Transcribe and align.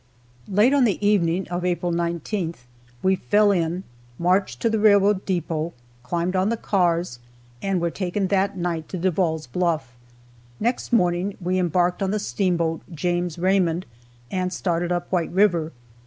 Late 0.47 0.73
on 0.73 0.85
the 0.85 1.07
evening 1.07 1.47
of 1.49 1.63
April 1.63 1.91
19th, 1.91 2.65
we 3.03 3.15
fell 3.17 3.51
in, 3.51 3.83
marched 4.17 4.59
to 4.61 4.67
the 4.67 4.79
railroad 4.79 5.25
depot, 5.27 5.73
climbed 6.01 6.35
on 6.35 6.49
the 6.49 6.57
cars, 6.57 7.19
and 7.61 7.79
were 7.79 7.91
taken 7.91 8.25
that 8.29 8.57
night 8.57 8.89
to 8.89 8.97
Devall's 8.97 9.45
Bluff. 9.45 9.93
Next 10.59 10.91
morning 10.91 11.37
we 11.39 11.59
embarked 11.59 12.01
on 12.01 12.09
the 12.09 12.17
steamboat 12.17 12.81
"James 12.91 13.37
Raymond," 13.37 13.85
and 14.31 14.51
started 14.51 14.91
up 14.91 15.05
White 15.11 15.29
river. 15.31 15.71